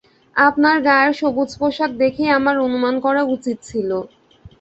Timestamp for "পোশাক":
1.59-1.91